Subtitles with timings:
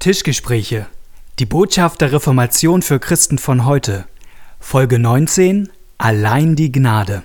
[0.00, 0.86] Tischgespräche.
[1.38, 4.06] Die Botschaft der Reformation für Christen von heute.
[4.58, 5.70] Folge 19.
[5.98, 7.22] Allein die Gnade.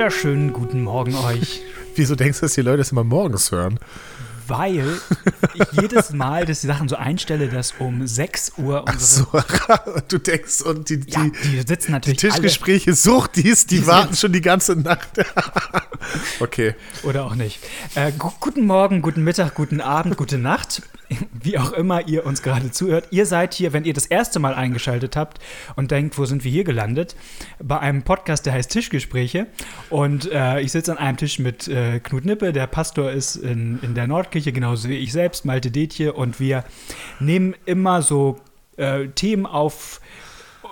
[0.00, 1.60] Wunderschönen guten Morgen euch.
[1.94, 3.78] Wieso denkst du, dass die Leute das immer morgens hören?
[4.46, 4.98] Weil
[5.52, 9.26] ich jedes Mal dass die Sachen so einstelle, dass um 6 Uhr Ach unsere.
[9.26, 9.26] so,
[10.08, 14.16] du denkst, und die, die, ja, die sitzen die natürlich Tischgespräche, Suchtis, die, Die warten
[14.16, 15.10] schon die ganze Nacht.
[16.40, 16.74] okay.
[17.02, 17.10] alle.
[17.10, 17.58] Oder auch nicht.
[17.94, 20.80] Äh, gu guten Morgen, guten Mittag, guten Abend, gute Nacht.
[21.42, 23.08] Wie auch immer ihr uns gerade zuhört.
[23.10, 25.38] Ihr seid hier, wenn ihr das erste Mal eingeschaltet habt
[25.76, 27.16] und denkt, wo sind wir hier gelandet?
[27.62, 29.46] Bei einem Podcast, der heißt Tischgespräche.
[29.88, 33.78] Und äh, ich sitze an einem Tisch mit äh, Knut Nippe, der Pastor ist in,
[33.82, 36.12] in der Nordkirche, genauso wie ich selbst, Malte Detje.
[36.12, 36.64] Und wir
[37.20, 38.38] nehmen immer so
[38.76, 40.00] äh, Themen auf,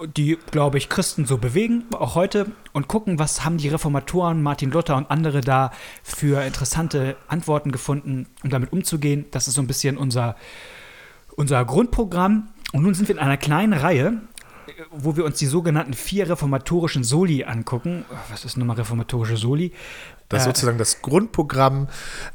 [0.06, 4.70] die, glaube ich, Christen so bewegen, auch heute, und gucken, was haben die Reformatoren, Martin
[4.70, 9.26] Luther und andere da für interessante Antworten gefunden, um damit umzugehen.
[9.30, 10.36] Das ist so ein bisschen unser,
[11.36, 12.48] unser Grundprogramm.
[12.72, 14.20] Und nun sind wir in einer kleinen Reihe,
[14.90, 18.04] wo wir uns die sogenannten vier reformatorischen Soli angucken.
[18.30, 19.72] Was ist nochmal reformatorische Soli?
[20.28, 21.88] Das ist Äh, sozusagen das Grundprogramm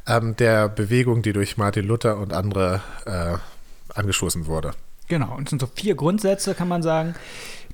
[0.07, 3.37] ähm, der Bewegung, die durch Martin Luther und andere äh,
[3.93, 4.73] angestoßen wurde.
[5.07, 7.15] Genau, und es sind so vier Grundsätze, kann man sagen,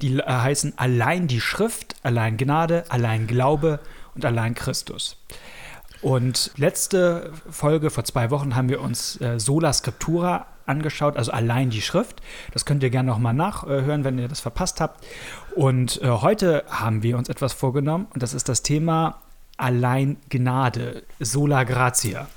[0.01, 3.79] die äh, heißen allein die Schrift, allein Gnade, allein Glaube
[4.15, 5.17] und allein Christus.
[6.01, 11.69] Und letzte Folge vor zwei Wochen haben wir uns äh, Sola Scriptura angeschaut, also allein
[11.69, 12.21] die Schrift.
[12.53, 15.05] Das könnt ihr gerne nochmal nachhören, wenn ihr das verpasst habt.
[15.55, 19.21] Und äh, heute haben wir uns etwas vorgenommen und das ist das Thema
[19.57, 22.27] allein Gnade, Sola Gratia.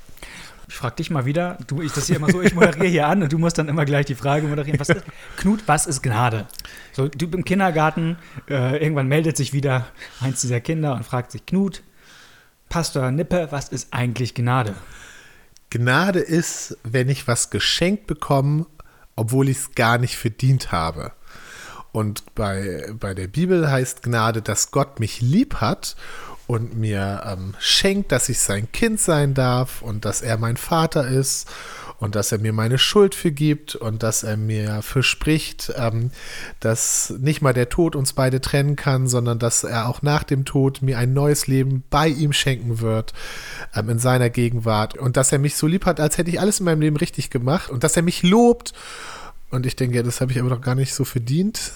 [0.72, 3.22] Ich frage dich mal wieder, du, ich das hier immer so, ich moderiere hier an
[3.22, 4.81] und du musst dann immer gleich die Frage moderieren.
[4.81, 5.05] Was ist,
[5.37, 6.47] Knut, was ist Gnade?
[6.93, 8.16] So, du im Kindergarten,
[8.49, 9.88] äh, irgendwann meldet sich wieder
[10.22, 11.82] eins dieser Kinder und fragt sich, Knut,
[12.71, 14.75] Pastor Nippe, was ist eigentlich Gnade?
[15.69, 18.65] Gnade ist, wenn ich was geschenkt bekomme,
[19.15, 21.12] obwohl ich es gar nicht verdient habe.
[21.93, 25.97] Und bei, bei der Bibel heißt Gnade, dass Gott mich lieb hat
[26.52, 31.08] und mir ähm, schenkt, dass ich sein Kind sein darf und dass er mein Vater
[31.08, 31.48] ist
[31.98, 36.10] und dass er mir meine Schuld vergibt und dass er mir verspricht, ähm,
[36.60, 40.44] dass nicht mal der Tod uns beide trennen kann, sondern dass er auch nach dem
[40.44, 43.14] Tod mir ein neues Leben bei ihm schenken wird,
[43.74, 46.60] ähm, in seiner Gegenwart und dass er mich so lieb hat, als hätte ich alles
[46.60, 48.74] in meinem Leben richtig gemacht und dass er mich lobt.
[49.50, 51.72] Und ich denke, ja, das habe ich aber doch gar nicht so verdient.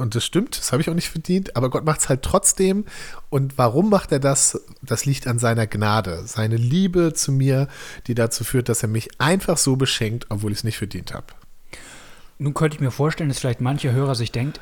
[0.00, 2.84] Und das stimmt, das habe ich auch nicht verdient, aber Gott macht es halt trotzdem.
[3.28, 4.60] Und warum macht er das?
[4.82, 7.68] Das liegt an seiner Gnade, seine Liebe zu mir,
[8.06, 11.26] die dazu führt, dass er mich einfach so beschenkt, obwohl ich es nicht verdient habe.
[12.38, 14.60] Nun könnte ich mir vorstellen, dass vielleicht manche Hörer sich denkt,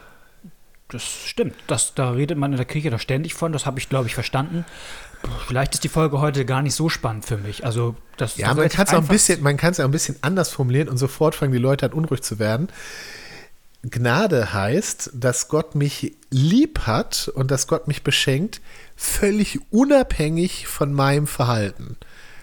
[0.89, 3.89] das stimmt, das, da redet man in der Kirche doch ständig von, das habe ich,
[3.89, 4.65] glaube ich, verstanden.
[5.47, 7.65] Vielleicht ist die Folge heute gar nicht so spannend für mich.
[7.67, 9.81] Also, das Ja, das man relativ kann es auch ein einfach- bisschen, man kann es
[9.81, 12.69] auch ein bisschen anders formulieren und sofort fangen die Leute an, unruhig zu werden.
[13.91, 18.61] Gnade heißt, dass Gott mich lieb hat und dass Gott mich beschenkt,
[18.97, 21.97] völlig unabhängig von meinem Verhalten.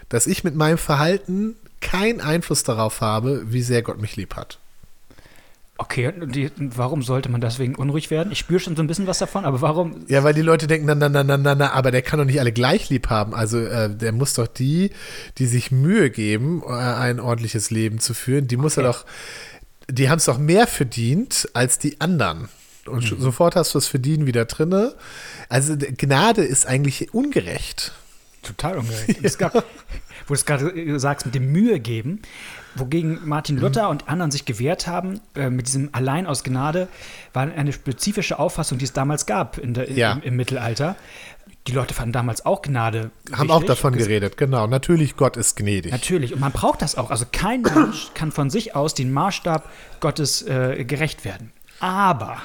[0.08, 4.58] Dass ich mit meinem Verhalten keinen Einfluss darauf habe, wie sehr Gott mich lieb hat.
[5.78, 8.32] Okay, und die, warum sollte man deswegen unruhig werden?
[8.32, 10.06] Ich spüre schon so ein bisschen was davon, aber warum?
[10.08, 12.24] Ja, weil die Leute denken, na, na, na, na, na, na, aber der kann doch
[12.24, 13.34] nicht alle gleich lieb haben.
[13.34, 14.90] Also äh, der muss doch die,
[15.36, 18.92] die sich Mühe geben, äh, ein ordentliches Leben zu führen, die muss er Okay.
[18.92, 19.04] doch,
[19.88, 22.48] die haben es doch mehr verdient als die anderen.
[22.86, 24.94] Und sch- sofort hast du das Verdienen wieder drinne.
[25.48, 27.92] Also Gnade ist eigentlich ungerecht.
[28.42, 29.18] Total ungerecht.
[29.22, 29.62] Es gab, wo
[30.28, 32.22] du es gerade äh, sagst, mit dem Mühe geben,
[32.76, 36.86] wogegen Martin Luther und anderen sich gewehrt haben, äh, mit diesem Allein aus Gnade,
[37.32, 40.12] war eine spezifische Auffassung, die es damals gab in der, Ja.
[40.12, 40.94] im, im Mittelalter.
[41.66, 43.10] Die Leute fanden damals auch Gnade.
[43.32, 44.66] Haben auch davon geredet, genau.
[44.66, 45.90] Natürlich, Gott ist gnädig.
[45.90, 46.32] Natürlich.
[46.32, 47.10] Und man braucht das auch.
[47.10, 49.68] Also kein Mensch kann von sich aus den Maßstab
[50.00, 51.52] Gottes äh, gerecht werden.
[51.80, 52.38] Aber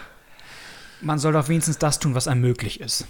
[1.02, 3.06] man soll doch wenigstens das tun, was einem möglich ist.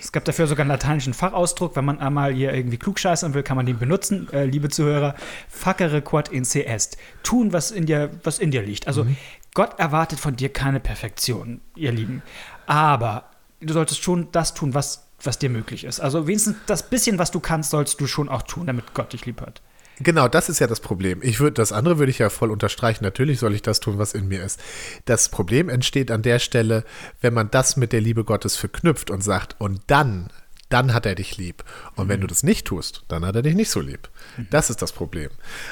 [0.00, 1.76] Es gab dafür sogar einen lateinischen Fachausdruck.
[1.76, 5.14] Wenn man einmal hier irgendwie klugscheißern will, kann man den benutzen, äh, liebe Zuhörer.
[5.48, 6.96] Facere quod in se est.
[7.22, 8.88] Tun, was in dir, was in dir liegt.
[8.88, 9.06] Also
[9.54, 12.22] Gott erwartet von dir keine Perfektion, ihr Lieben.
[12.66, 13.24] Aber
[13.60, 16.00] du solltest schon das tun, was, was dir möglich ist.
[16.00, 19.26] Also wenigstens das bisschen, was du kannst, sollst du schon auch tun, damit Gott dich
[19.26, 19.60] lieb hat.
[20.02, 21.20] Genau, das ist ja das Problem.
[21.22, 23.04] Ich würde, das andere würde ich ja voll unterstreichen.
[23.04, 24.58] Natürlich soll ich das tun, was in mir ist.
[25.04, 26.84] Das Problem entsteht an der Stelle,
[27.20, 30.30] wenn man das mit der Liebe Gottes verknüpft und sagt, und dann
[30.70, 31.64] dann hat er dich lieb.
[31.96, 34.08] Und wenn du das nicht tust, dann hat er dich nicht so lieb.
[34.50, 35.28] Das ist das Problem.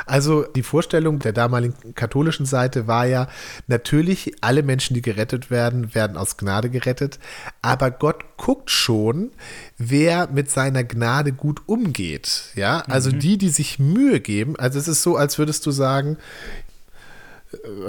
[0.06, 3.29] Also die Vorstellung der damaligen katholischen Seite war ja,
[3.69, 7.19] natürlich alle Menschen, die gerettet werden, werden aus Gnade gerettet.
[7.62, 9.31] Aber Gott guckt schon,
[9.79, 12.50] wer mit seiner Gnade gut umgeht.
[12.56, 13.21] Ja, also mhm.
[13.21, 14.56] die, die sich Mühe geben.
[14.56, 16.19] Also es ist so, als würdest du sagen,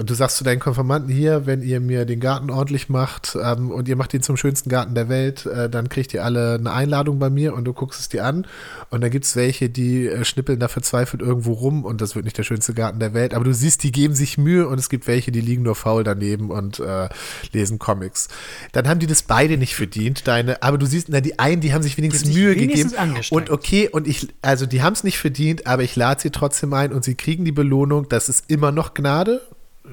[0.03, 3.89] du sagst zu deinen Konformanten hier, wenn ihr mir den Garten ordentlich macht ähm, und
[3.89, 7.19] ihr macht ihn zum schönsten Garten der Welt, äh, dann kriegt ihr alle eine Einladung
[7.19, 8.47] bei mir und du guckst es dir an.
[8.89, 12.23] Und dann gibt es welche, die äh, schnippeln da verzweifelt irgendwo rum und das wird
[12.23, 13.33] nicht der schönste Garten der Welt.
[13.33, 16.05] Aber du siehst, die geben sich Mühe und es gibt welche, die liegen nur faul
[16.05, 17.09] daneben und äh,
[17.51, 18.29] lesen Comics.
[18.71, 21.73] Dann haben die das beide nicht verdient, deine, aber du siehst, na, die einen, die
[21.73, 23.19] haben sich wenigstens Mühe wenigstens gegeben.
[23.31, 26.73] Und okay, und ich, also die haben es nicht verdient, aber ich lade sie trotzdem
[26.73, 28.07] ein und sie kriegen die Belohnung.
[28.07, 29.41] Das ist immer noch Gnade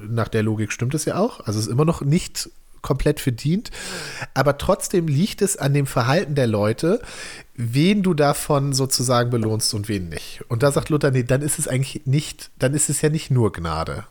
[0.07, 1.39] nach der Logik stimmt es ja auch.
[1.41, 2.49] Also es ist immer noch nicht
[2.81, 3.71] komplett verdient.
[4.33, 7.01] Aber trotzdem liegt es an dem Verhalten der Leute,
[7.55, 10.43] wen du davon sozusagen belohnst und wen nicht.
[10.47, 13.31] Und da sagt Luther, nee, dann ist es eigentlich nicht, dann ist es ja nicht
[13.31, 14.05] nur Gnade.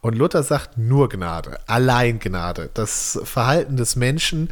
[0.00, 2.70] Und Luther sagt nur Gnade, allein Gnade.
[2.74, 4.50] Das Verhalten des Menschen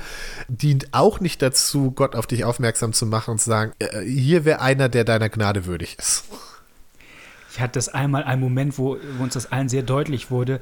[0.49, 4.45] dient auch nicht dazu, Gott auf dich aufmerksam zu machen und zu sagen, äh, hier
[4.45, 6.25] wäre einer, der deiner Gnade würdig ist.
[7.59, 10.61] Ich hatte das einmal einen Moment, wo, wo uns das allen sehr deutlich wurde.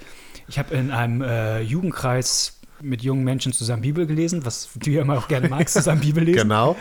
[0.48, 5.02] Ich habe in einem äh, Jugendkreis mit jungen Menschen zusammen Bibel gelesen, was du ja
[5.02, 6.38] immer auch gerne magst, zusammen Bibel lesen.
[6.38, 6.74] Genau.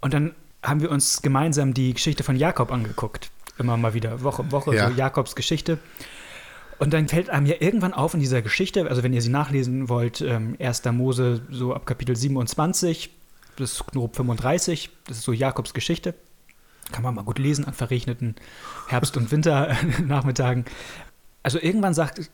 [0.00, 3.30] Und dann haben wir uns gemeinsam die Geschichte von Jakob angeguckt.
[3.58, 4.88] Immer mal wieder, Woche um Woche, ja.
[4.88, 5.76] so Jakobs Geschichte.
[6.78, 9.90] Und dann fällt einem ja irgendwann auf in dieser Geschichte, also wenn ihr sie nachlesen
[9.90, 10.84] wollt, ähm, 1.
[10.92, 13.10] Mose so ab Kapitel 27
[13.56, 16.14] bis grob 35, das ist so Jakobs Geschichte.
[16.92, 18.36] Kann man mal gut lesen an verregneten
[18.88, 20.64] Herbst- und Winternachmittagen.
[21.42, 22.30] Also irgendwann sagt,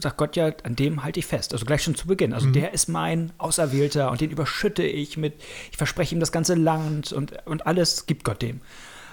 [0.00, 1.52] sagt Gott ja, an dem halte ich fest.
[1.52, 2.32] Also gleich schon zu Beginn.
[2.32, 2.52] Also mhm.
[2.52, 5.34] der ist mein Auserwählter und den überschütte ich mit,
[5.70, 8.60] ich verspreche ihm das ganze Land und, und alles gibt Gott dem.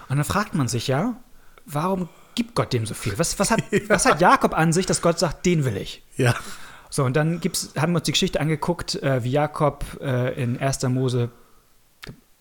[0.10, 1.18] Und dann fragt man sich ja,
[1.66, 3.18] warum gibt Gott dem so viel?
[3.18, 3.80] Was, was, hat, ja.
[3.88, 6.04] was hat Jakob an sich, dass Gott sagt, den will ich?
[6.18, 6.36] Ja.
[6.90, 10.60] So, und dann gibt's, haben wir uns die Geschichte angeguckt, äh, wie Jakob äh, in
[10.60, 10.84] 1.
[10.84, 11.30] Mose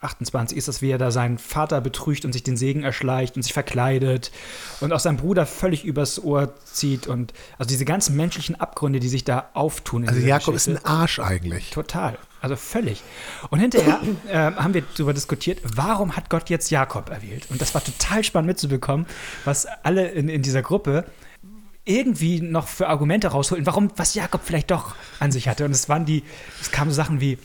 [0.00, 3.42] 28 ist das, wie er da seinen Vater betrügt und sich den Segen erschleicht und
[3.42, 4.32] sich verkleidet
[4.80, 9.08] und auch seinen Bruder völlig übers Ohr zieht und also diese ganzen menschlichen Abgründe, die
[9.08, 10.08] sich da auftun.
[10.08, 10.72] also Jakob Geschichte.
[10.72, 11.70] ist ein Arsch eigentlich.
[11.70, 13.02] Total, also völlig.
[13.50, 17.46] Und hinterher äh, haben wir darüber diskutiert, warum hat Gott jetzt Jakob erwählt?
[17.50, 19.04] Und das war total spannend mitzubekommen,
[19.44, 21.04] was alle in, in dieser Gruppe
[21.84, 25.66] irgendwie noch für Argumente rausholen, warum, was Jakob vielleicht doch an sich hatte.
[25.66, 26.22] Und es waren die,
[26.60, 27.38] es kamen so Sachen wie,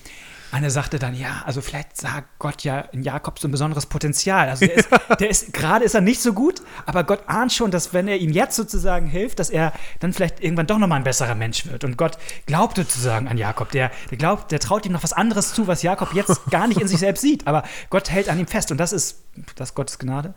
[0.56, 4.48] eine sagte dann, ja, also vielleicht sah Gott ja in Jakob so ein besonderes Potenzial.
[4.48, 7.72] Also der ist, der ist gerade ist er nicht so gut, aber Gott ahnt schon,
[7.72, 11.04] dass wenn er ihm jetzt sozusagen hilft, dass er dann vielleicht irgendwann doch nochmal ein
[11.04, 11.84] besserer Mensch wird.
[11.84, 13.69] Und Gott glaubt sozusagen an Jakob.
[13.72, 16.80] Der, der glaubt, der traut ihm noch was anderes zu, was Jakob jetzt gar nicht
[16.80, 17.46] in sich selbst sieht.
[17.48, 18.72] Aber Gott hält an ihm fest.
[18.72, 19.24] Und das ist,
[19.56, 20.34] das ist Gottes Gnade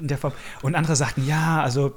[0.00, 0.32] in der Form.
[0.62, 1.94] Und andere sagten, ja, also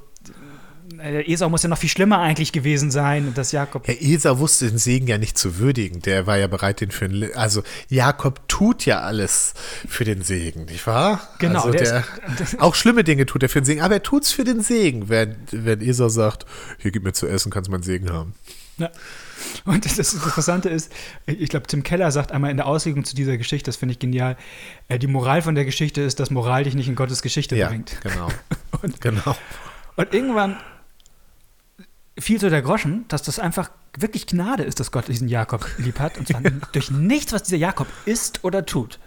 [1.00, 3.88] Esau muss ja noch viel schlimmer eigentlich gewesen sein, dass Jakob.
[3.88, 6.02] Herr Esau wusste den Segen ja nicht zu würdigen.
[6.02, 7.34] Der war ja bereit, den für einen.
[7.36, 9.54] Also Jakob tut ja alles
[9.88, 11.22] für den Segen, nicht wahr?
[11.40, 11.64] Genau.
[11.64, 12.04] Also der,
[12.40, 14.62] ist, auch schlimme Dinge tut er für den Segen, aber er tut es für den
[14.62, 16.46] Segen, wenn, wenn Esau sagt:
[16.80, 18.34] Hier gib mir zu essen, kannst du meinen Segen haben.
[18.78, 18.90] Ja.
[19.66, 20.92] Und das Interessante ist,
[21.26, 24.00] ich glaube, Tim Keller sagt einmal in der Auslegung zu dieser Geschichte, das finde ich
[24.00, 24.36] genial,
[24.88, 27.68] äh, die Moral von der Geschichte ist, dass Moral dich nicht in Gottes Geschichte ja,
[27.68, 27.98] bringt.
[28.02, 28.30] Genau.
[28.82, 29.36] und, genau.
[29.96, 30.58] Und irgendwann
[32.18, 36.00] fiel so der Groschen, dass das einfach wirklich Gnade ist, dass Gott diesen Jakob lieb
[36.00, 36.18] hat.
[36.18, 36.42] Und zwar
[36.72, 39.00] durch nichts, was dieser Jakob isst oder tut.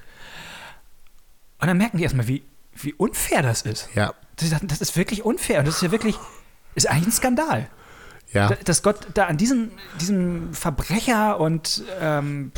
[1.61, 2.45] Und dann merken die erstmal, wie,
[2.75, 3.89] wie unfair das ist.
[3.95, 4.15] Ja.
[4.37, 5.61] Das, das ist wirklich unfair.
[5.61, 6.17] Und das ist ja wirklich,
[6.75, 7.71] ist eigentlich ein Skandal.
[8.33, 8.51] Ja.
[8.65, 9.71] Dass Gott da an diesem,
[10.01, 12.53] diesem Verbrecher und ähm,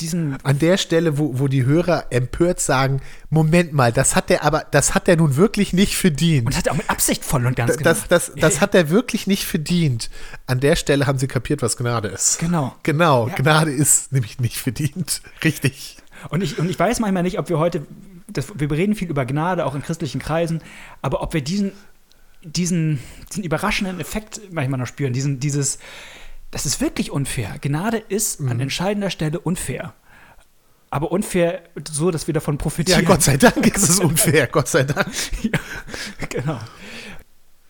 [0.00, 0.36] diesen.
[0.42, 3.00] An der Stelle, wo, wo die Hörer empört sagen,
[3.30, 6.46] Moment mal, das hat der aber, das hat der nun wirklich nicht verdient.
[6.46, 8.90] Und hat er auch mit Absicht voll und ganz das, Das, das, das hat er
[8.90, 10.10] wirklich nicht verdient.
[10.46, 12.38] An der Stelle haben sie kapiert, was Gnade ist.
[12.38, 12.74] Genau.
[12.82, 13.34] Genau, ja.
[13.34, 15.22] Gnade ist nämlich nicht verdient.
[15.44, 15.96] Richtig.
[16.30, 17.86] Und ich, und ich weiß manchmal nicht, ob wir heute,
[18.28, 20.62] das, wir reden viel über Gnade, auch in christlichen Kreisen,
[21.02, 21.72] aber ob wir diesen,
[22.42, 23.00] diesen,
[23.30, 25.78] diesen überraschenden Effekt manchmal noch spüren, diesen, dieses,
[26.56, 27.56] das ist wirklich unfair.
[27.60, 28.48] Gnade ist mhm.
[28.48, 29.92] an entscheidender Stelle unfair.
[30.88, 33.02] Aber unfair so, dass wir davon profitieren.
[33.02, 35.06] Ja, Gott sei Dank ist es unfair, Gott sei Dank.
[35.42, 35.58] ja,
[36.30, 36.58] genau.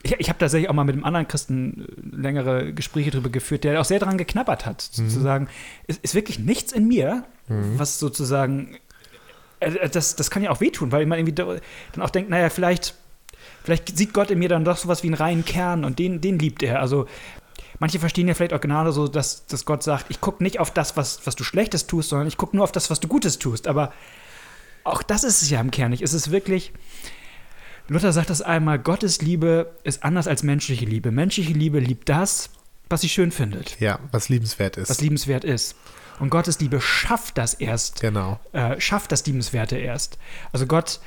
[0.05, 3.65] Ich, ich habe tatsächlich auch mal mit einem anderen Christen äh, längere Gespräche darüber geführt,
[3.65, 5.09] der auch sehr daran geknabbert hat, mhm.
[5.09, 5.49] sozusagen.
[5.89, 7.81] Es ist wirklich nichts in mir, mhm.
[7.81, 8.77] was sozusagen,
[9.59, 11.61] äh, äh, das, das kann ja auch wehtun, weil man irgendwie dann
[11.99, 12.95] auch denkt, naja, vielleicht
[13.65, 16.39] Vielleicht sieht Gott in mir dann doch sowas wie einen reinen Kern und den, den
[16.39, 16.81] liebt er.
[16.81, 17.09] Also
[17.79, 20.71] manche verstehen ja vielleicht auch Gnade so, dass, dass Gott sagt, ich gucke nicht auf
[20.71, 23.39] das, was, was du Schlechtes tust, sondern ich gucke nur auf das, was du Gutes
[23.39, 23.69] tust.
[23.69, 23.93] Aber
[24.85, 26.03] auch das ist es ja im Kern nicht.
[26.03, 26.73] Es ist wirklich,
[27.89, 31.11] Luther sagt das einmal, Gottes Liebe ist anders als menschliche Liebe.
[31.11, 32.51] Menschliche Liebe liebt das,
[32.89, 33.79] was sie schön findet.
[33.81, 34.91] Ja, was liebenswert ist.
[34.91, 35.77] Was liebenswert ist.
[36.19, 38.01] Und Gottes Liebe schafft das erst.
[38.01, 38.41] Genau.
[38.53, 40.19] Äh, schafft das Liebenswerte erst.
[40.53, 41.01] Also Gott,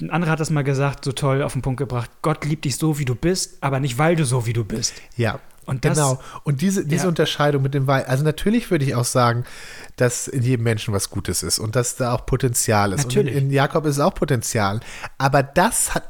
[0.00, 2.76] ein anderer hat das mal gesagt, so toll auf den Punkt gebracht, Gott liebt dich
[2.76, 4.94] so, wie du bist, aber nicht, weil du so, wie du bist.
[5.16, 6.20] Ja, Und das, genau.
[6.42, 7.08] Und diese, diese Ja.
[7.08, 9.44] Unterscheidung mit dem Weil, also natürlich würde ich auch sagen,
[9.96, 13.04] dass in jedem Menschen was Gutes ist und dass da auch Potenzial ist.
[13.04, 13.34] Natürlich.
[13.34, 14.80] Und in, in Jakob ist auch Potenzial.
[15.18, 16.04] Aber das hat,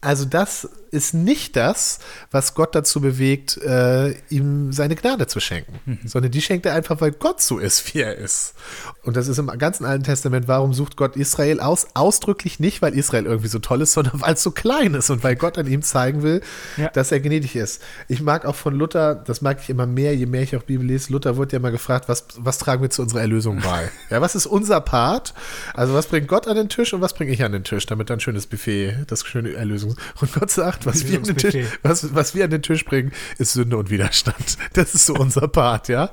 [0.00, 1.98] also das ist nicht das,
[2.30, 5.98] was Gott dazu bewegt, äh, ihm seine Gnade zu schenken, Mhm.
[6.06, 8.54] sondern die schenkt er einfach, weil Gott so ist, wie er ist.
[9.02, 11.88] Und das ist im ganzen Alten Testament, warum sucht Gott Israel aus?
[11.94, 15.22] Ausdrücklich nicht, weil Israel irgendwie so toll ist, sondern weil es so klein ist und
[15.24, 16.40] weil Gott an ihm zeigen will,
[16.76, 16.88] Ja.
[16.88, 17.80] dass er gnädig ist.
[18.08, 20.86] Ich mag auch von Luther, das mag ich immer mehr, je mehr ich auch Bibel
[20.86, 23.90] lese, Luther wurde ja mal gefragt, was, was tragen wir zu unserer Erlösung bei?
[24.10, 25.34] ja, was ist unser Part?
[25.74, 28.10] Also was bringt Gott an den Tisch und was bringe ich an den Tisch, damit
[28.10, 29.96] dann ein schönes Buffet, das schöne Erlösung.
[30.20, 33.12] Und Gott sagt, was wir, an den Tisch, was, was wir an den Tisch bringen,
[33.38, 34.58] ist Sünde und Widerstand.
[34.72, 36.10] Das ist so unser Part, ja.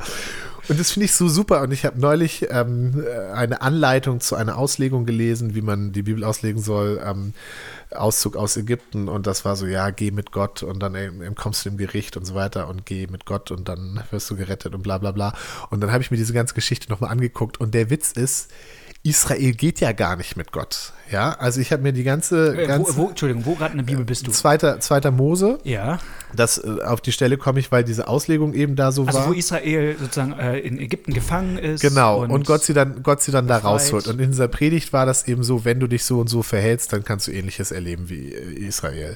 [0.69, 1.61] Und das finde ich so super.
[1.61, 6.23] Und ich habe neulich ähm, eine Anleitung zu einer Auslegung gelesen, wie man die Bibel
[6.23, 7.01] auslegen soll.
[7.03, 7.33] Ähm,
[7.91, 9.07] Auszug aus Ägypten.
[9.07, 12.17] Und das war so, ja, geh mit Gott und dann ähm, kommst du im Gericht
[12.17, 15.11] und so weiter und geh mit Gott und dann wirst du gerettet und bla bla
[15.11, 15.33] bla.
[15.69, 17.59] Und dann habe ich mir diese ganze Geschichte nochmal angeguckt.
[17.59, 18.51] Und der Witz ist,
[19.07, 20.91] Israel geht ja gar nicht mit Gott.
[21.09, 23.77] Ja, also ich habe mir die ganze, äh, ganze wo, wo, Entschuldigung, wo gerade in
[23.77, 24.31] der Bibel bist du?
[24.31, 25.99] zweiter, zweiter Mose, Ja.
[26.35, 29.27] das äh, auf die Stelle komme ich, weil diese Auslegung eben da so Also war.
[29.29, 31.79] wo Israel sozusagen äh, in Ägypten gefangen ist.
[31.81, 34.07] Genau, und, Gott sie dann, Gott sie dann da rausholt.
[34.07, 36.91] Und in dieser Predigt war das eben so, wenn du dich so und so verhältst,
[36.91, 39.15] dann kannst du ähnliches erleben wie äh, Israel.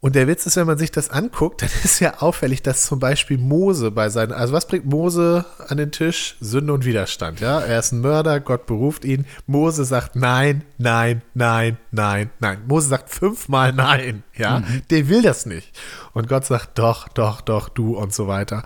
[0.00, 2.98] Und der Witz ist, wenn man sich das anguckt, dann ist ja auffällig, dass zum
[2.98, 6.36] Beispiel Mose bei seinen, also was bringt Mose an den Tisch?
[6.40, 7.60] Sünde und Widerstand, ja.
[7.60, 9.26] Er ist ein Mörder, Gott beruft ihn.
[9.46, 12.58] Mose sagt nein, nein, nein, nein, nein.
[12.66, 14.62] Mose sagt fünfmal nein, ja.
[14.90, 15.72] Der will das nicht.
[16.12, 18.64] Und Gott sagt doch, doch, doch, du und so weiter.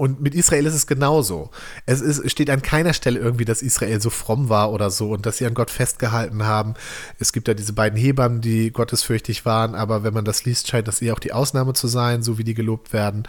[0.00, 1.50] Und mit Israel ist es genauso.
[1.84, 5.26] Es ist, steht an keiner Stelle irgendwie, dass Israel so fromm war oder so und
[5.26, 6.72] dass sie an Gott festgehalten haben.
[7.18, 10.88] Es gibt ja diese beiden Hebammen, die gottesfürchtig waren, aber wenn man das liest, scheint
[10.88, 13.24] das eher auch die Ausnahme zu sein, so wie die gelobt werden.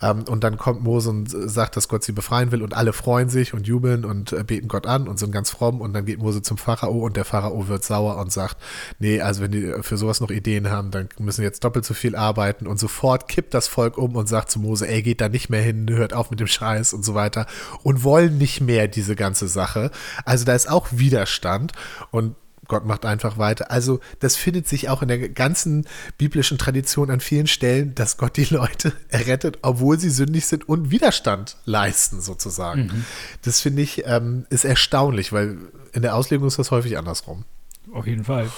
[0.00, 3.28] Ähm, und dann kommt Mose und sagt, dass Gott sie befreien will und alle freuen
[3.28, 6.20] sich und jubeln und äh, beten Gott an und sind ganz fromm und dann geht
[6.20, 8.58] Mose zum Pharao und der Pharao wird sauer und sagt,
[9.00, 12.14] nee, also wenn die für sowas noch Ideen haben, dann müssen jetzt doppelt so viel
[12.14, 15.50] arbeiten und sofort kippt das Volk um und sagt zu Mose, ey, geht da nicht
[15.50, 17.46] mehr hin, hört auf mit dem Scheiß und so weiter
[17.82, 19.90] und wollen nicht mehr diese ganze Sache.
[20.24, 21.72] Also da ist auch Widerstand
[22.10, 22.36] und
[22.68, 23.70] Gott macht einfach weiter.
[23.70, 28.36] Also das findet sich auch in der ganzen biblischen Tradition an vielen Stellen, dass Gott
[28.36, 33.04] die Leute errettet, obwohl sie sündig sind und Widerstand leisten sozusagen.
[33.42, 35.58] Das finde ich ähm, ist erstaunlich, weil
[35.92, 37.44] in der Auslegung ist das häufig andersrum.
[37.92, 38.48] Auf jeden Fall.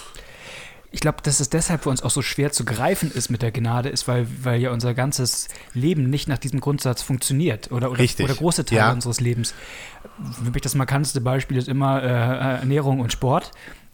[0.94, 3.50] Ich glaube, dass es deshalb für uns auch so schwer zu greifen ist mit der
[3.50, 7.98] Gnade, ist, weil, weil ja unser ganzes Leben nicht nach diesem Grundsatz funktioniert oder, oder,
[7.98, 8.24] Richtig.
[8.24, 8.92] oder große Teile Ja.
[8.92, 9.54] unseres Lebens.
[10.44, 12.06] Für mich das markanteste Beispiel ist immer äh,
[12.60, 13.50] Ernährung und Sport.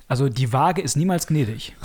[0.08, 1.74] Also die Waage ist niemals gnädig.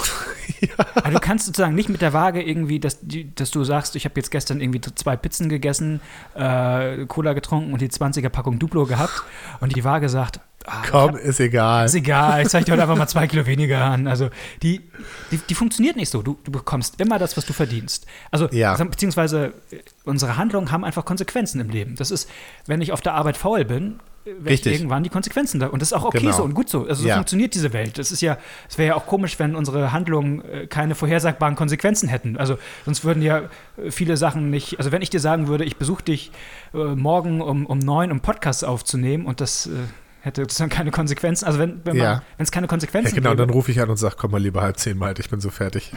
[0.96, 4.06] Also du kannst sozusagen nicht mit der Waage irgendwie, dass, die- dass du sagst, ich
[4.06, 6.02] habe jetzt gestern irgendwie zwei Pizzen gegessen,
[6.36, 9.24] äh, Cola getrunken und die 20er Packung Duplo gehabt
[9.60, 11.86] und die Waage sagt, ah, Komm, ist egal.
[11.86, 14.08] ist egal, ich zeige dir heute einfach mal zwei Kilo weniger an.
[14.08, 14.30] Also
[14.64, 14.82] die,
[15.32, 16.22] die, die funktioniert nicht so.
[16.22, 18.06] Du, du bekommst immer das, was du verdienst.
[18.32, 18.76] Also Ja.
[18.76, 21.96] beziehungsweise äh, unsere Handlungen haben einfach Konsequenzen im Leben.
[21.96, 22.30] Das ist,
[22.68, 24.74] wenn ich auf der Arbeit faul bin, äh, Richtig.
[24.74, 25.68] irgendwann die Konsequenzen da.
[25.68, 26.32] Und das ist auch okay Genau.
[26.38, 26.88] so und gut so.
[26.88, 27.16] Also so Ja.
[27.16, 27.98] funktioniert diese Welt.
[28.00, 28.38] Das ist ja,
[28.70, 32.38] es wäre ja auch komisch, wenn unsere Handlungen äh, keine vorhersagbaren Konsequenzen hätten.
[32.38, 33.44] Also sonst würden ja
[33.90, 34.78] viele Sachen nicht.
[34.80, 36.32] Also wenn ich dir sagen würde, ich besuche dich
[36.74, 39.72] äh, morgen um, um neun, um Podcasts aufzunehmen und das äh,
[40.26, 41.46] hätte sozusagen keine Konsequenzen.
[41.46, 42.24] Also wenn wenn Ja.
[42.38, 44.62] es keine Ja, Konsequenzen genau, gäbe, dann rufe ich an und sage, komm mal lieber
[44.62, 45.92] halb zehn mal, ich bin so fertig.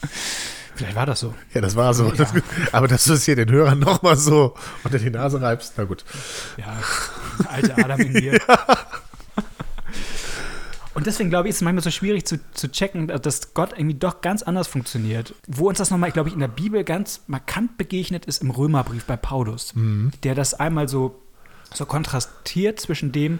[0.76, 1.34] vielleicht war das so.
[1.54, 2.10] Ja, das war so.
[2.12, 2.32] Das,
[2.72, 6.04] aber dass du es hier den Hörern nochmal so unter die Nase reibst, na gut.
[6.56, 6.76] Ja,
[7.48, 8.38] alte Adam in mir.
[10.94, 13.94] Und deswegen glaube ich, ist es manchmal so schwierig zu, zu checken, dass Gott irgendwie
[13.98, 15.32] doch ganz anders funktioniert.
[15.46, 19.04] Wo uns das nochmal, glaube ich, in der Bibel ganz markant begegnet ist im Römerbrief
[19.04, 19.74] bei Paulus,
[20.24, 21.22] der das einmal so,
[21.72, 23.38] so kontrastiert zwischen dem,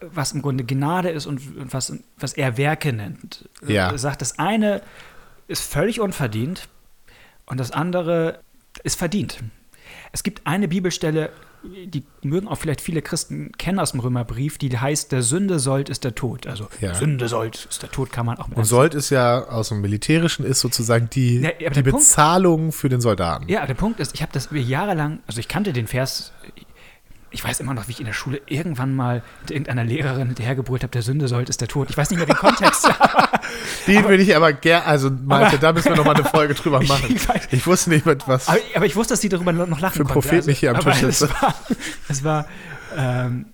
[0.00, 1.40] was im Grunde Gnade ist und,
[1.72, 3.48] was, was er Werke nennt.
[3.66, 3.90] Ja.
[3.90, 4.82] Er sagt, das eine
[5.48, 6.68] ist völlig unverdient
[7.46, 8.40] und das andere
[8.82, 9.38] ist verdient.
[10.12, 11.30] Es gibt eine Bibelstelle,
[11.64, 15.88] die mögen auch vielleicht viele Christen kennen aus dem Römerbrief, die heißt, der Sünde sollt
[15.88, 16.48] ist der Tod.
[16.48, 16.94] Also Ja.
[16.94, 19.80] Sünde sollt ist der Tod, kann man auch mit Und Sold ist ja aus dem
[19.80, 23.48] Militärischen ist sozusagen die, Ja, aber die der Punkt- Bezahlung für den Soldaten.
[23.48, 26.32] Ja, der Punkt ist, ich habe das jahrelang, also ich kannte den Vers,
[27.32, 30.82] ich weiß immer noch, wie ich in der Schule irgendwann mal mit irgendeiner Lehrerin hinterhergebrüllt
[30.82, 31.90] habe, der Sünde sollt ist der Tod.
[31.90, 32.86] Ich weiß nicht mehr den Kontext.
[33.86, 36.88] Den würde ich aber gerne, also Malte, da müssen wir nochmal eine Folge drüber Ich
[36.88, 37.16] machen.
[37.16, 38.48] weiß- Ich wusste nicht, mit was.
[38.48, 40.12] aber, aber ich wusste, dass sie darüber noch lachen Für konnte.
[40.28, 41.34] Prophet nicht hier am aber Tisch es sitze.
[41.40, 41.54] war,
[42.08, 42.46] es war
[42.96, 43.46] ähm,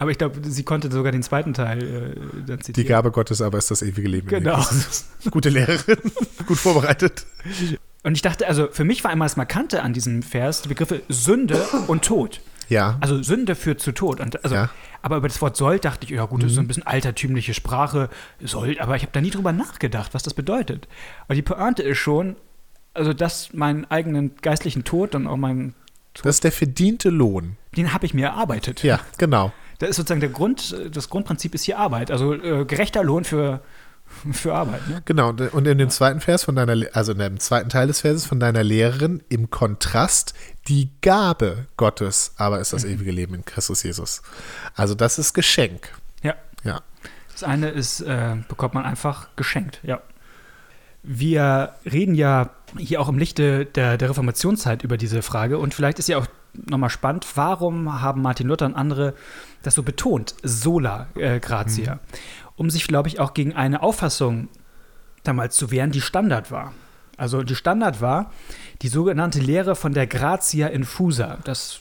[0.00, 2.14] aber ich glaube, sie konnte sogar den zweiten Teil äh,
[2.46, 2.88] dann Die zitieren.
[2.88, 4.28] Gabe Gottes aber ist das ewige Leben.
[4.28, 4.64] Genau.
[5.32, 5.98] Gute Lehrerin,
[6.46, 7.26] gut vorbereitet.
[8.08, 11.02] Und ich dachte, also für mich war einmal das Markante an diesem Vers die Begriffe
[11.10, 12.40] Sünde und Tod.
[12.70, 14.18] Ja, Also Sünde führt zu Tod.
[14.20, 14.62] Und also, Ja.
[14.62, 14.68] Mhm.
[15.02, 17.52] Aber über das Wort soll dachte ich, ja gut, das ist so ein bisschen altertümliche
[17.52, 18.08] Sprache,
[18.40, 20.88] soll, aber ich habe da nie drüber nachgedacht, was das bedeutet.
[21.26, 22.36] Aber die Pointe ist schon,
[22.94, 25.74] also dass meinen eigenen geistlichen Tod und auch meinen,
[26.14, 27.58] das ist der verdiente Lohn.
[27.76, 28.82] den habe ich mir erarbeitet.
[28.84, 29.52] Ja, genau.
[29.80, 32.10] Da ist sozusagen der Grund, das Grundprinzip ist hier Arbeit.
[32.10, 33.60] Also äh, gerechter Lohn für,
[34.32, 34.88] für Arbeit.
[34.88, 35.02] Ne?
[35.04, 38.26] Genau, und in dem zweiten Vers von deiner, also in dem zweiten Teil des Verses
[38.26, 40.34] von deiner Lehrerin im Kontrast
[40.68, 42.90] die Gabe Gottes, aber ist das Mhm.
[42.90, 44.22] ewige Leben in Christus Jesus.
[44.74, 45.92] Also das ist Geschenk.
[46.22, 46.34] Ja.
[46.64, 46.80] Ja.
[47.32, 50.00] Das eine ist, äh, bekommt man einfach geschenkt, ja.
[51.04, 55.98] Wir reden ja hier auch im Lichte der, der Reformationszeit über diese Frage und vielleicht
[56.00, 56.26] ist ja auch
[56.66, 59.14] nochmal spannend, warum haben Martin Luther und andere
[59.62, 62.00] das so betont, sola äh, gratia,
[62.58, 64.48] um sich, glaube ich, auch gegen eine Auffassung
[65.24, 66.74] damals zu wehren, die Standard war.
[67.16, 68.30] Also die Standard war
[68.82, 71.38] die sogenannte Lehre von der Gratia infusa.
[71.44, 71.80] Das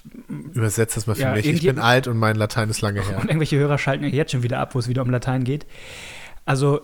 [0.53, 1.46] Übersetzt das mal für Ja, mich.
[1.46, 3.17] Ich bin alt und mein Latein ist lange her.
[3.17, 5.65] und irgendwelche Hörer schalten ja jetzt schon wieder ab, wo es wieder um Latein geht.
[6.46, 6.81] Also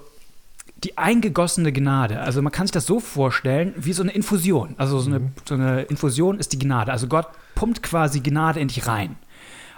[0.84, 2.20] die eingegossene Gnade.
[2.20, 4.76] Also man kann sich das so vorstellen wie so eine Infusion.
[4.78, 6.92] Also so eine, so eine Infusion ist die Gnade.
[6.92, 9.16] Also Gott pumpt quasi Gnade in dich rein.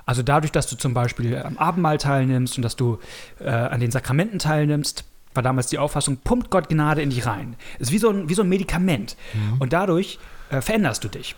[0.06, 3.00] Also dadurch, dass du zum Beispiel am Abendmahl teilnimmst und dass du
[3.40, 7.56] äh, an den Sakramenten teilnimmst, war damals die Auffassung, pumpt Gott Gnade in dich rein.
[7.80, 9.18] Ist wie so ein, wie so ein Medikament.
[9.60, 10.20] Und dadurch
[10.50, 11.36] äh, veränderst du dich.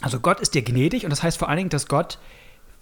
[0.00, 2.18] Also Gott ist dir gnädig und das heißt vor allen Dingen, dass Gott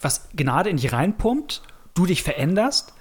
[0.00, 1.62] was Gnade in dich reinpumpt,
[1.94, 2.94] du dich veränderst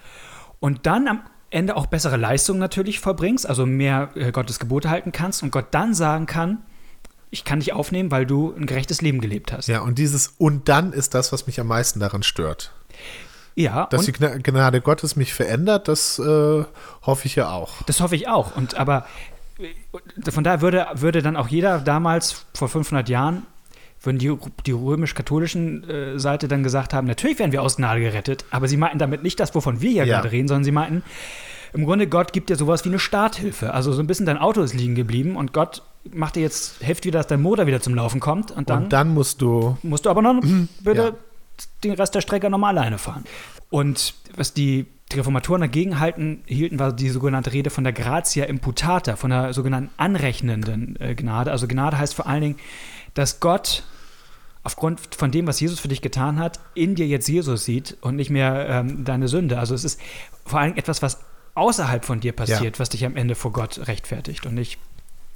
[0.60, 5.12] und dann am Ende auch bessere Leistungen natürlich vollbringst, also mehr äh, Gottes Gebote halten
[5.12, 6.60] kannst und Gott dann sagen kann,
[7.32, 9.68] ich kann dich aufnehmen, weil du ein gerechtes Leben gelebt hast.
[9.68, 12.72] Ja, und dieses und dann ist das, was mich am meisten daran stört.
[13.56, 16.64] Ja, Dass die Gna- Gnade Gottes mich verändert, das äh,
[17.02, 17.82] hoffe ich ja auch.
[17.84, 18.56] das hoffe ich auch.
[18.56, 19.06] Und aber
[19.60, 23.46] äh, von daher würde, würde dann auch jeder damals vor 500 Jahren
[24.04, 28.46] würden die, die römisch-katholischen äh, Seite dann gesagt haben, natürlich werden wir aus Gnade gerettet,
[28.50, 30.16] aber sie meinten damit nicht das, wovon wir hier Ja.
[30.16, 31.04] gerade reden, sondern sie meinten,
[31.74, 33.74] im Grunde Gott gibt dir sowas wie eine Starthilfe.
[33.74, 37.06] Also so ein bisschen dein Auto ist liegen geblieben und Gott macht dir jetzt, hilft
[37.06, 40.06] wieder, dass dein Motor wieder zum Laufen kommt und dann, und dann musst du, musst
[40.06, 40.42] du aber noch
[40.84, 41.66] bitte ja.
[41.84, 43.24] den Rest der Strecke nochmal alleine fahren.
[43.70, 48.46] Und was die, die Reformatoren dagegen halten, hielten, war die sogenannte Rede von der Gratia
[48.46, 51.52] imputata, von der sogenannten anrechnenden äh, Gnade.
[51.52, 52.56] Also Gnade heißt vor allen Dingen,
[53.14, 53.84] dass Gott
[54.64, 58.16] aufgrund von dem, was Jesus für dich getan hat, in dir jetzt Jesus sieht und
[58.16, 59.58] nicht mehr ähm, deine Sünde.
[59.58, 60.00] Also es ist
[60.46, 61.20] vor allem etwas, was
[61.56, 64.80] außerhalb von dir passiert, was dich am Ende vor Gott rechtfertigt und nicht,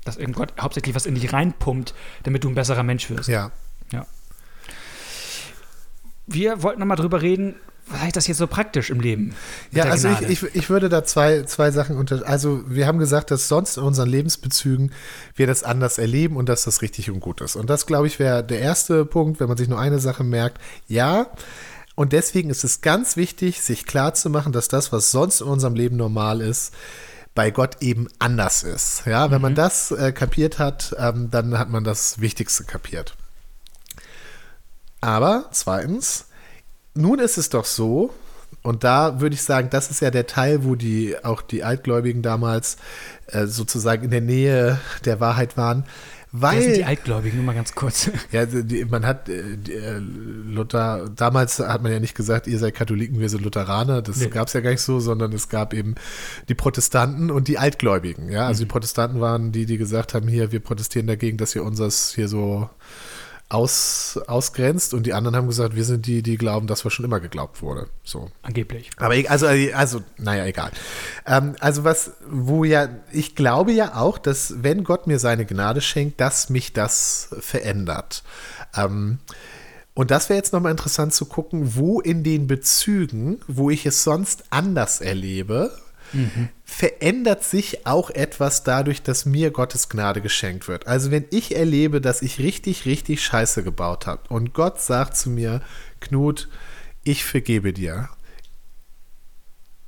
[0.05, 3.27] dass irgend Gott hauptsächlich was in dich reinpumpt, damit du ein besserer Mensch wirst.
[3.27, 3.51] ja.
[6.27, 7.55] Wir wollten nochmal drüber reden,
[7.87, 9.35] was heißt das jetzt so praktisch im Leben?
[9.71, 12.27] Ja, also ich, ich, ich würde da zwei, zwei Sachen unter.
[12.27, 14.91] Also, wir haben gesagt, dass sonst in unseren Lebensbezügen
[15.35, 17.55] wir das anders erleben und dass das richtig und gut ist.
[17.55, 20.59] Und das, glaube ich, wäre der erste Punkt, wenn man sich nur eine Sache merkt.
[20.87, 21.27] Ja.
[21.93, 25.95] Und deswegen ist es ganz wichtig, sich klarzumachen, dass das, was sonst in unserem Leben
[25.95, 26.73] normal ist,
[27.35, 29.05] bei Gott eben anders ist.
[29.05, 33.15] Ja, wenn man das äh, kapiert hat, ähm, dann hat man das Wichtigste kapiert.
[35.01, 36.25] Aber zweitens,
[36.95, 38.13] nun ist es doch so,
[38.63, 42.23] und da würde ich sagen, das ist ja der Teil, wo die auch die Altgläubigen
[42.23, 42.77] damals
[43.27, 45.85] äh, sozusagen in der Nähe der Wahrheit waren,
[46.41, 47.37] Wer sind die weil Altgläubigen?
[47.37, 48.09] Nur mal ganz kurz.
[48.31, 52.59] ja, die, man hat äh, die, äh, Luther damals hat man ja nicht gesagt, ihr
[52.59, 54.01] seid Katholiken, wir sind Lutheraner.
[54.01, 54.27] Das Nee.
[54.27, 55.95] gab es ja gar nicht so, sondern es gab eben
[56.49, 58.29] die Protestanten und die Altgläubigen.
[58.29, 61.63] Ja, also die Protestanten waren die, die gesagt haben, hier wir protestieren dagegen, dass ihr
[61.63, 62.69] unseres hier so
[63.47, 67.05] aus, ausgrenzt und die anderen haben gesagt, wir sind die, die glauben, dass was schon
[67.05, 67.87] immer geglaubt wurde.
[68.03, 68.31] So.
[68.41, 68.89] Angeblich.
[68.97, 70.71] Aber also, also, naja, egal.
[71.27, 75.81] Ähm, also was, wo ja, ich glaube ja auch, dass wenn Gott mir seine Gnade
[75.81, 78.23] schenkt, dass mich das verändert.
[78.75, 79.19] Ähm,
[79.93, 84.03] und das wäre jetzt nochmal interessant zu gucken, wo in den Bezügen, wo ich es
[84.03, 85.71] sonst anders erlebe,
[86.11, 86.49] mhm.
[86.65, 90.87] Verändert sich auch etwas dadurch, dass mir Gottes Gnade geschenkt wird.
[90.87, 95.29] Also wenn ich erlebe, dass ich richtig, richtig Scheiße gebaut habe und Gott sagt zu
[95.29, 95.61] mir,
[96.01, 96.49] Knut,
[97.03, 98.09] ich vergebe dir.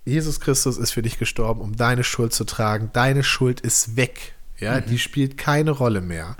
[0.06, 2.92] Jesus Christus ist für dich gestorben, um deine Schuld zu tragen.
[2.94, 4.36] Deine Schuld ist weg.
[4.60, 4.86] Ja, mhm.
[4.86, 6.38] die spielt keine Rolle mehr.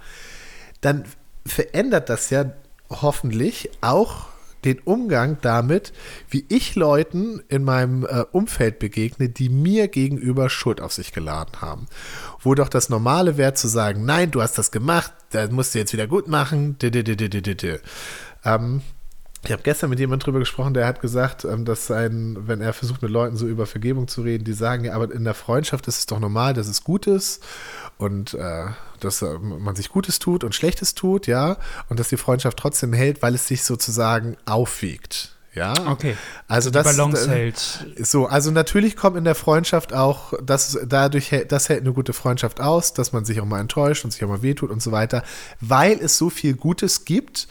[0.82, 1.04] Dann
[1.46, 2.52] verändert das ja
[2.90, 4.28] hoffentlich auch
[4.66, 5.94] den Umgang damit,
[6.30, 11.62] wie ich Leuten in meinem äh, Umfeld begegne, die mir gegenüber Schuld auf sich geladen
[11.62, 11.88] haben.
[12.40, 15.80] Wo doch das Normale wäre zu sagen, nein, du hast das gemacht, das musst du
[15.80, 16.78] jetzt wieder gut machen.
[18.44, 18.82] Ähm,
[19.48, 22.74] ich habe gestern mit jemandem drüber gesprochen, der hat gesagt, ähm, dass sein, wenn er
[22.74, 25.88] versucht mit Leuten so über Vergebung zu reden, die sagen, ja, aber in der Freundschaft
[25.88, 27.42] ist es doch normal, dass es gut ist
[27.98, 28.66] und äh,
[29.00, 31.58] dass äh, man sich Gutes tut und Schlechtes tut, ja,
[31.88, 35.38] und dass die Freundschaft trotzdem hält, weil es sich sozusagen aufwiegt.
[35.58, 36.16] Ja, okay.
[36.48, 37.88] Also die das Balance äh, hält.
[38.00, 42.62] So, also natürlich kommt in der Freundschaft auch, dass dadurch das hält eine gute Freundschaft
[42.62, 45.24] aus, dass man sich auch mal enttäuscht und sich auch mal wehtut und so weiter,
[45.60, 47.48] weil es so viel Gutes gibt,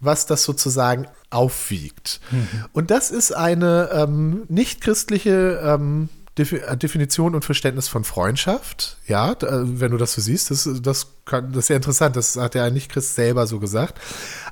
[0.00, 2.20] was das sozusagen aufwiegt.
[2.30, 2.48] Mhm.
[2.72, 6.08] Und das ist eine ähm, nicht christliche ähm,
[6.40, 8.98] äh, Definition und Verständnis von Freundschaft.
[9.06, 12.16] Ja, wenn du das so siehst, das, das, kann, das ist ja interessant.
[12.16, 14.00] Das hat ja nicht Christ selber so gesagt.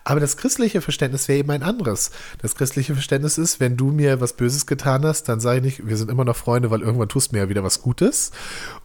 [0.05, 2.11] Aber das christliche Verständnis wäre eben ein anderes.
[2.43, 5.87] Das christliche Verständnis ist, wenn du mir was Böses getan hast, dann sage ich nicht,
[5.87, 8.33] wir sind immer noch Freunde, weil irgendwann tust du mir ja wieder was Gutes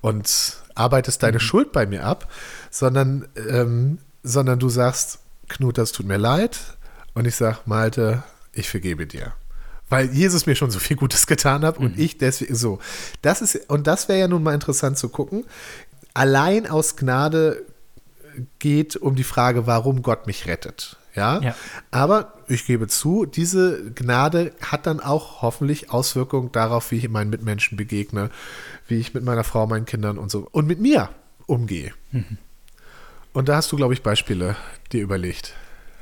[0.02, 1.42] und arbeitest deine mhm.
[1.42, 2.32] Schuld bei mir ab,
[2.70, 5.20] sondern, ähm, sondern du sagst,
[5.54, 6.60] Knut, das tut mir leid.
[7.14, 9.34] Und ich sage, Malte, ich vergebe dir
[9.94, 12.04] weil Jesus mir schon so viel Gutes getan hat und mhm.
[12.04, 12.80] ich deswegen so.
[13.22, 15.46] Das ist, und das wäre ja nun mal interessant zu gucken.
[16.16, 17.64] Allein aus Gnade
[18.58, 20.98] geht um die Frage, warum Gott mich rettet.
[21.16, 21.40] Ja?
[21.42, 21.56] ja?
[21.92, 27.30] Aber ich gebe zu, diese Gnade hat dann auch hoffentlich Auswirkungen darauf, wie ich meinen
[27.30, 28.32] Mitmenschen begegne,
[28.88, 31.10] wie ich mit meiner Frau, meinen Kindern und so und mit mir
[31.46, 31.94] umgehe.
[32.12, 32.40] Mhm.
[33.34, 34.56] Und da hast du, glaube ich, Beispiele
[34.92, 35.56] dir überlegt.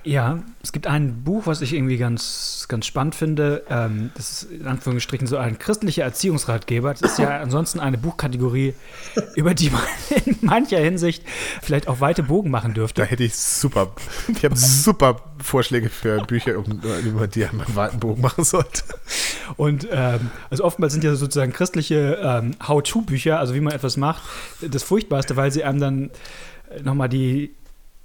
[0.03, 3.63] Ja, es gibt ein Buch, was ich irgendwie ganz, ganz spannend finde.
[3.69, 6.93] Ähm, das ist in Anführungsstrichen so ein christlicher Erziehungsratgeber.
[6.93, 8.73] Das ist ja ansonsten eine Buchkategorie,
[9.35, 9.83] über die man
[10.25, 11.23] in mancher Hinsicht
[11.61, 13.01] vielleicht auch weite Bogen machen dürfte.
[13.01, 13.91] Da hätte ich super,
[14.27, 18.83] ich habe super Vorschläge für Bücher, über die man weiten Bogen machen sollte.
[19.55, 24.23] Und ähm, also oftmals sind ja sozusagen christliche ähm, How-to-Bücher, also wie man etwas macht,
[24.61, 26.11] das Furchtbarste, weil sie einem dann
[26.83, 27.55] nochmal die,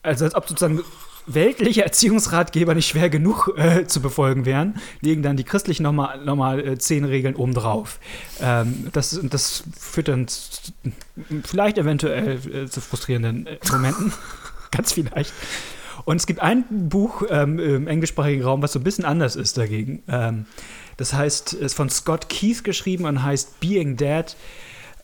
[0.02, 0.83] also als ob sozusagen
[1.26, 6.37] weltliche Erziehungsratgeber nicht schwer genug äh, zu befolgen wären, legen dann die christlichen nochmal noch
[6.37, 7.98] mal, äh, zehn Regeln obendrauf.
[8.40, 10.26] Ähm, das, das führt dann
[11.44, 14.12] vielleicht eventuell äh, zu frustrierenden äh, Momenten.
[14.70, 15.33] Ganz vielleicht.
[16.05, 19.59] Und es gibt ein Buch ähm, im englischsprachigen Raum, was so ein bisschen anders ist
[19.59, 20.02] dagegen.
[20.09, 20.46] Ähm,
[20.96, 24.37] das heißt, ist von Scott Keith geschrieben und heißt Being Dead.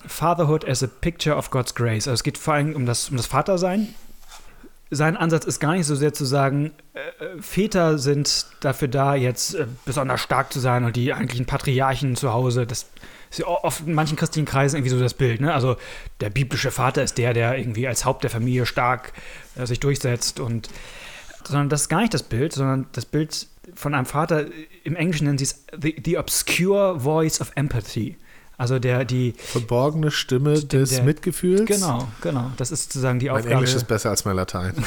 [0.07, 2.09] Fatherhood as a Picture of God's Grace.
[2.09, 3.95] Also es geht vor allem um das, um das Vatersein
[4.95, 9.15] sein Ansatz ist gar nicht so sehr zu sagen, äh, äh, Väter sind dafür da,
[9.15, 12.67] jetzt äh, besonders stark zu sein und die eigentlichen Patriarchen zu Hause.
[12.67, 12.91] Das
[13.31, 15.41] ist ja oft in manchen christlichen Kreisen irgendwie so das Bild.
[15.41, 15.53] Ne?
[15.53, 15.77] Also
[16.21, 19.15] der biblische Vater ist der, der irgendwie als Haupt der Familie stark
[19.57, 20.41] äh, sich durchsetzt.
[20.41, 20.69] Und,
[21.43, 24.45] sondern das ist gar nicht das Bild, sondern das Bild von einem Vater,
[24.85, 28.19] im Englischen nennen sie es the, the obscure voice of empathy.
[28.59, 31.67] Also der, die verborgene Stimme des der, Mitgefühls.
[31.67, 32.53] Genau, genau.
[32.57, 33.49] Das ist sozusagen die Aufgabe.
[33.49, 34.75] Mein Englisch ist besser als mein Latein.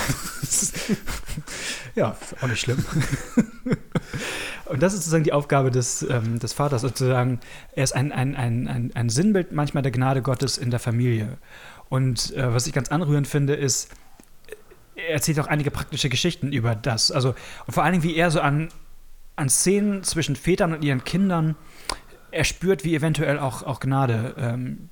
[1.96, 2.84] ja, auch nicht schlimm.
[4.66, 7.40] Und das ist sozusagen die Aufgabe des, ähm, des Vaters, sozusagen,
[7.74, 11.38] er ist ein, ein, ein, ein, ein Sinnbild manchmal der Gnade Gottes in der Familie.
[11.90, 13.90] Und äh, was ich ganz anrührend finde, ist,
[14.96, 17.12] er erzählt auch einige praktische Geschichten über das.
[17.12, 17.36] Also,
[17.68, 18.70] und vor allen Dingen, wie er so an,
[19.36, 21.56] an Szenen zwischen Vätern und ihren Kindern
[22.36, 24.90] er spürt, wie eventuell auch, auch Gnade, ähm,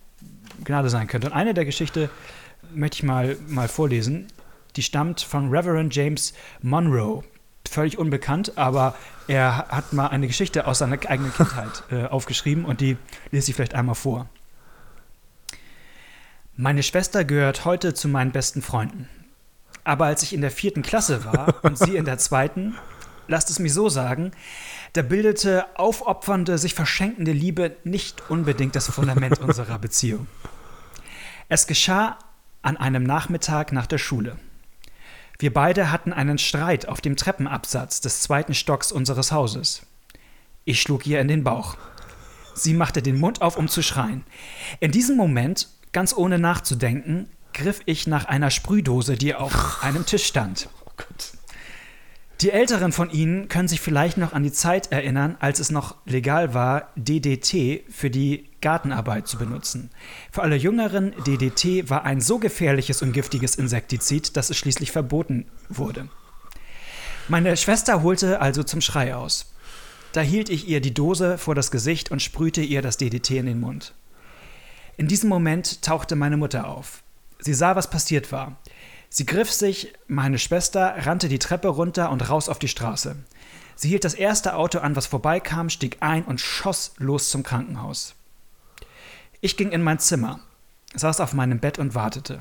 [0.63, 1.27] Gnade sein könnte.
[1.27, 2.09] Und eine der Geschichte
[2.73, 4.27] möchte ich mal, mal vorlesen.
[4.75, 7.23] Die stammt von Reverend James Monroe.
[7.69, 8.95] Völlig unbekannt, aber
[9.27, 12.97] er hat mal eine Geschichte aus seiner eigenen Kindheit äh, aufgeschrieben und die
[13.31, 14.29] lese ich vielleicht einmal vor.
[16.55, 19.09] Meine Schwester gehört heute zu meinen besten Freunden.
[19.83, 22.75] Aber als ich in der vierten Klasse war und sie in der zweiten,
[23.27, 24.31] lasst es mich so sagen,
[24.93, 30.27] da bildete aufopfernde, sich verschenkende Liebe nicht unbedingt das Fundament unserer Beziehung.
[31.49, 32.17] Es geschah
[32.61, 34.37] an einem Nachmittag nach der Schule.
[35.39, 39.85] Wir beide hatten einen Streit auf dem Treppenabsatz des zweiten Stocks unseres Hauses.
[40.63, 41.75] Ich schlug ihr in den Bauch.
[42.53, 44.23] Sie machte den Mund auf, um zu schreien.
[44.79, 50.25] In diesem Moment, ganz ohne nachzudenken, griff ich nach einer Sprühdose, die auf einem Tisch
[50.25, 50.69] stand.
[50.85, 51.33] Oh Gott.
[52.43, 55.95] Die Älteren von Ihnen können sich vielleicht noch an die Zeit erinnern, als es noch
[56.05, 59.91] legal war, DDT für die Gartenarbeit zu benutzen.
[60.29, 65.45] Für alle Jüngeren, DDT war ein so gefährliches und giftiges Insektizid, dass es schließlich verboten
[65.69, 66.09] wurde.
[67.29, 69.53] Meine Schwester holte also zum Schrei aus.
[70.11, 73.45] Da hielt ich ihr die Dose vor das Gesicht und sprühte ihr das DDT in
[73.45, 73.93] den Mund.
[74.97, 77.03] In diesem Moment tauchte meine Mutter auf.
[77.39, 78.57] Sie sah, was passiert war.
[79.15, 83.15] Sie griff sich meine Schwester, rannte die Treppe runter und raus auf die Straße.
[83.75, 88.15] Sie hielt das erste Auto an, was vorbeikam, stieg ein und schoss los zum Krankenhaus.
[89.39, 90.39] Ich ging in mein Zimmer,
[90.95, 92.39] saß auf meinem Bett und wartete.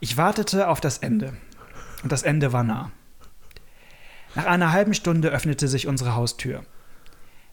[0.00, 1.36] Ich wartete auf das Ende.
[2.02, 2.90] Und das Ende war nah.
[4.34, 6.64] Nach einer halben Stunde öffnete sich unsere Haustür.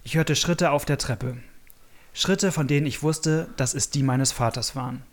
[0.05, 1.39] Ich hörte Schritte auf der Treppe.
[2.13, 5.03] Schritte, von denen ich wusste, dass es die meines Vaters waren.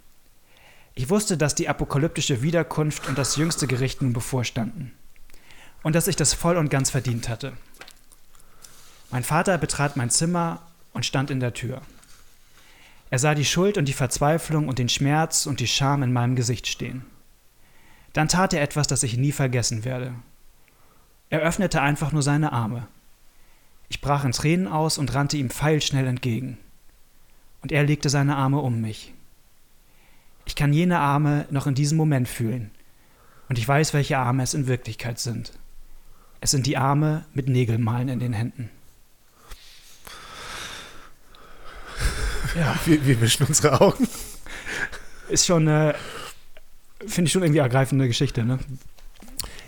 [1.01, 4.93] Ich wusste, dass die apokalyptische Wiederkunft und das jüngste Gericht nun bevorstanden.
[5.83, 7.55] Und dass ich das voll und ganz verdient hatte.
[9.11, 10.61] Mein Vater betrat mein Zimmer
[10.93, 11.81] und stand in der Tür.
[13.09, 16.37] Er sah die Schuld und die Verzweiflung und den Schmerz und die Scham in meinem
[16.37, 17.07] Gesicht stehen.
[18.13, 20.13] Dann tat er etwas, das ich nie vergessen werde.
[21.31, 22.89] Er öffnete einfach nur seine Arme.
[23.89, 26.59] Ich brach in Tränen aus und rannte ihm pfeilschnell entgegen.
[27.63, 29.15] Und er legte seine Arme um mich.
[30.51, 32.73] Ich kann jene Arme noch in diesem Moment fühlen.
[33.49, 35.53] Und ich weiß, welche Arme es in Wirklichkeit sind.
[36.41, 38.69] Es sind die Arme mit Nägelmalen in den Händen.
[42.57, 42.77] Ja.
[42.85, 44.09] Wir, wir wischen unsere Augen.
[45.29, 45.95] Ist schon eine,
[47.07, 48.59] finde ich schon irgendwie ergreifende Geschichte, ne?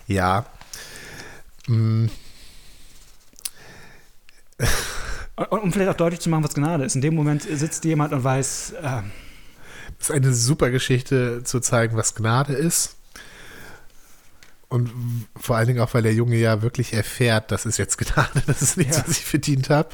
[0.07, 0.45] Ja.
[1.67, 2.07] Mm.
[5.49, 6.95] Um vielleicht auch deutlich zu machen, was Gnade ist.
[6.95, 8.73] In dem Moment sitzt jemand und weiß.
[8.81, 9.01] Äh,
[9.97, 12.95] das ist eine super Geschichte zu zeigen, was Gnade ist.
[14.69, 14.91] Und
[15.35, 18.61] vor allen Dingen auch, weil der Junge ja wirklich erfährt, das ist jetzt Gnade, das
[18.61, 19.03] ist nichts, ja.
[19.07, 19.89] was ich verdient habe.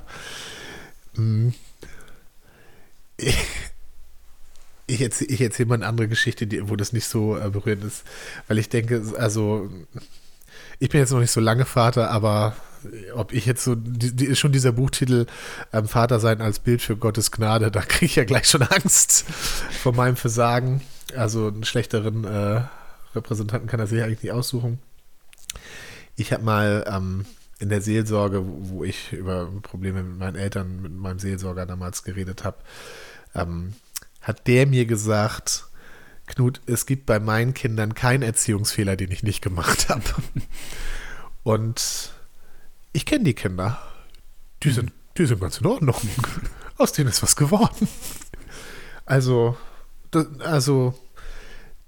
[1.15, 1.49] Mm.
[3.17, 3.37] Ich,
[4.87, 7.83] ich erzähle ich erzähl mal eine andere Geschichte, die, wo das nicht so äh, berührend
[7.83, 8.03] ist,
[8.47, 9.69] weil ich denke, also
[10.79, 12.55] ich bin jetzt noch nicht so lange Vater, aber
[13.13, 15.25] ob ich jetzt so, die, die, schon dieser Buchtitel
[15.73, 19.25] ähm, Vater sein als Bild für Gottes Gnade, da kriege ich ja gleich schon Angst
[19.81, 20.81] vor meinem Versagen.
[21.15, 22.61] Also einen schlechteren äh,
[23.15, 24.79] Repräsentanten kann er sich eigentlich nicht aussuchen.
[26.15, 27.25] Ich habe mal ähm,
[27.59, 32.43] in der Seelsorge, wo ich über Probleme mit meinen Eltern, mit meinem Seelsorger damals geredet
[32.43, 32.57] habe,
[33.35, 33.73] ähm,
[34.21, 35.65] hat der mir gesagt,
[36.27, 40.03] Knut, es gibt bei meinen Kindern keinen Erziehungsfehler, den ich nicht gemacht habe.
[41.43, 42.11] Und
[42.93, 43.81] ich kenne die Kinder.
[44.63, 45.95] Die sind, die sind ganz in Ordnung.
[46.77, 47.87] Aus denen ist was geworden.
[49.05, 49.57] Also,
[50.11, 50.93] das, also,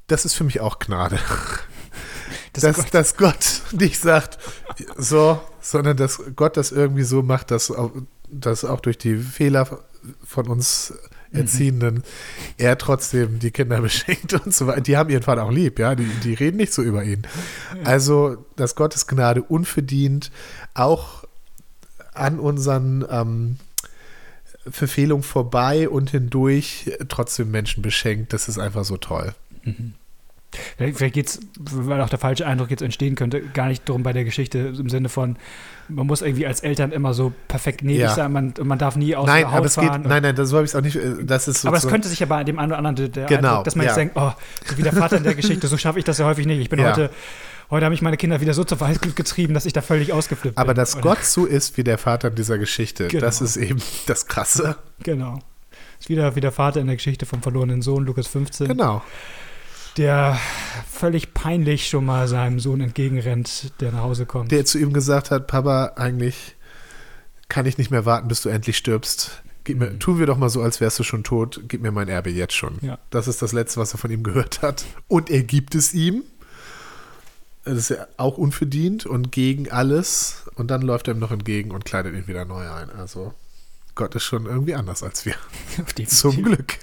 [0.07, 1.19] das ist für mich auch Gnade.
[2.53, 2.93] Das dass, Gott.
[2.93, 4.37] dass Gott nicht sagt,
[4.97, 7.71] so, sondern dass Gott das irgendwie so macht, dass,
[8.29, 9.79] dass auch durch die Fehler
[10.25, 10.93] von uns
[11.33, 12.03] Erziehenden mhm.
[12.57, 14.81] er trotzdem die Kinder beschenkt und so weiter.
[14.81, 17.23] Die haben ihren Vater auch lieb, ja, die, die reden nicht so über ihn.
[17.83, 20.31] Also, dass Gottes Gnade unverdient
[20.73, 21.23] auch
[22.13, 23.57] an unseren ähm,
[24.69, 29.33] Verfehlungen vorbei und hindurch trotzdem Menschen beschenkt, das ist einfach so toll.
[29.63, 29.93] Mhm.
[30.77, 34.13] Vielleicht geht es, weil auch der falsche Eindruck jetzt entstehen könnte, gar nicht darum bei
[34.13, 35.37] der Geschichte im Sinne von,
[35.87, 38.13] man muss irgendwie als Eltern immer so perfekt gnädig ja.
[38.13, 40.01] sein, man, man darf nie aus nein, der Haut aber es fahren.
[40.01, 40.95] Geht, nein, nein, so habe ich es auch nicht.
[40.95, 43.25] Äh, das ist so aber es könnte sich ja bei dem einen oder anderen der
[43.25, 43.91] genau, Eindruck, dass man ja.
[43.91, 44.31] jetzt denkt, oh,
[44.65, 46.59] so wie der Vater in der Geschichte, so schaffe ich das ja häufig nicht.
[46.59, 46.91] Ich bin ja.
[46.91, 47.09] heute
[47.69, 50.57] Heute habe ich meine Kinder wieder so zur Weißglut getrieben, dass ich da völlig ausgeflippt
[50.57, 50.61] bin.
[50.61, 53.23] Aber dass Gott so ist wie der Vater in dieser Geschichte, genau.
[53.23, 54.75] das ist eben das Krasse.
[55.03, 55.39] Genau.
[55.97, 58.67] Ist wieder wie der Vater in der Geschichte vom verlorenen Sohn, Lukas 15.
[58.67, 59.01] Genau
[59.97, 60.39] der
[60.89, 64.51] völlig peinlich schon mal seinem Sohn entgegenrennt, der nach Hause kommt.
[64.51, 66.56] Der zu ihm gesagt hat, Papa, eigentlich
[67.49, 69.43] kann ich nicht mehr warten, bis du endlich stirbst.
[69.63, 69.99] Gib mir, mhm.
[69.99, 71.62] tun wir doch mal so, als wärst du schon tot.
[71.67, 72.77] Gib mir mein Erbe jetzt schon.
[72.82, 72.97] Ja.
[73.10, 74.86] Das ist das Letzte, was er von ihm gehört hat.
[75.08, 76.23] Und er gibt es ihm.
[77.63, 80.45] Das ist ja auch unverdient und gegen alles.
[80.56, 82.89] Und dann läuft er ihm noch entgegen und kleidet ihn wieder neu ein.
[82.89, 83.34] Also
[83.93, 85.36] Gott ist schon irgendwie anders als wir.
[86.08, 86.77] Zum Glück.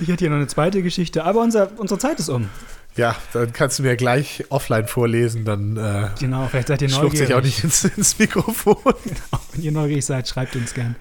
[0.00, 2.48] Ich hätte hier noch eine zweite Geschichte, aber unser, unsere Zeit ist um.
[2.96, 7.18] Ja, dann kannst du mir gleich offline vorlesen, dann äh, genau, vielleicht seid ihr neugierig.
[7.18, 8.76] sich auch nicht ins, ins Mikrofon.
[8.84, 10.96] Genau, wenn ihr neugierig seid, schreibt uns gern.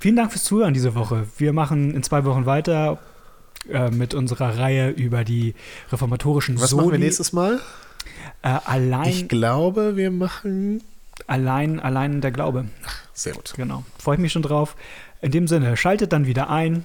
[0.00, 1.26] Vielen Dank fürs Zuhören diese Woche.
[1.38, 2.98] Wir machen in zwei Wochen weiter
[3.70, 5.54] äh, mit unserer Reihe über die
[5.90, 6.82] reformatorischen Was Soli.
[6.82, 7.60] machen wir nächstes Mal?
[8.42, 9.08] Äh, allein.
[9.08, 10.82] Ich glaube, wir machen.
[11.26, 12.66] Allein, allein der Glaube.
[12.84, 13.54] Ach, sehr gut.
[13.56, 13.84] Genau.
[13.98, 14.76] Freue ich mich schon drauf.
[15.22, 16.84] In dem Sinne, schaltet dann wieder ein.